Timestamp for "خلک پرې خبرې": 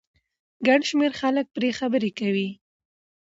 1.21-2.11